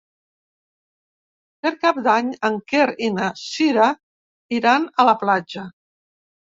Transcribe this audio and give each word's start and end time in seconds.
Per 1.67 1.73
Cap 1.85 2.01
d'Any 2.09 2.33
en 2.51 2.57
Quer 2.73 2.89
i 3.09 3.13
na 3.21 3.31
Cira 3.45 3.95
iran 4.63 4.93
a 5.05 5.11
la 5.13 5.19
platja. 5.25 5.71